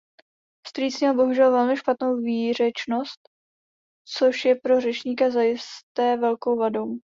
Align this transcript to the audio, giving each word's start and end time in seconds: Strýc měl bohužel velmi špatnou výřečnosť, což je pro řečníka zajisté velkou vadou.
Strýc 0.67 1.01
měl 1.01 1.13
bohužel 1.13 1.51
velmi 1.51 1.77
špatnou 1.77 2.17
výřečnosť, 2.17 3.17
což 4.07 4.45
je 4.45 4.55
pro 4.55 4.81
řečníka 4.81 5.29
zajisté 5.29 6.17
velkou 6.17 6.55
vadou. 6.57 6.97